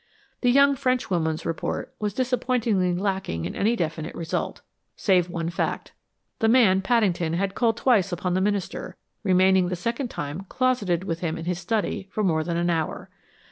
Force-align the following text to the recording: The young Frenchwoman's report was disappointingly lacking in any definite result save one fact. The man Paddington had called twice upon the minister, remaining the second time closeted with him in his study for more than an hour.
The 0.41 0.49
young 0.49 0.75
Frenchwoman's 0.75 1.45
report 1.45 1.93
was 1.99 2.15
disappointingly 2.15 2.95
lacking 2.95 3.45
in 3.45 3.55
any 3.55 3.75
definite 3.75 4.15
result 4.15 4.61
save 4.95 5.29
one 5.29 5.51
fact. 5.51 5.91
The 6.39 6.47
man 6.47 6.81
Paddington 6.81 7.33
had 7.33 7.53
called 7.53 7.77
twice 7.77 8.11
upon 8.11 8.33
the 8.33 8.41
minister, 8.41 8.97
remaining 9.21 9.69
the 9.69 9.75
second 9.75 10.07
time 10.07 10.47
closeted 10.49 11.03
with 11.03 11.19
him 11.19 11.37
in 11.37 11.45
his 11.45 11.59
study 11.59 12.09
for 12.11 12.23
more 12.23 12.43
than 12.43 12.57
an 12.57 12.71
hour. 12.71 13.11